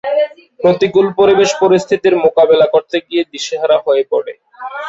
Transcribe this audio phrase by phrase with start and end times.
[0.59, 4.33] প্রতিকূল পরিবেশ পরিস্থিতির মোকাবেলা করতে গিয়ে দিশেহারা হয়ে পড়ে।